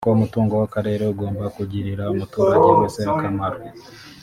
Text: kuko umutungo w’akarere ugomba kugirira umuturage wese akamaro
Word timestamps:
kuko 0.03 0.13
umutungo 0.17 0.53
w’akarere 0.61 1.03
ugomba 1.13 1.43
kugirira 1.55 2.03
umuturage 2.13 2.69
wese 2.79 2.99
akamaro 3.11 3.59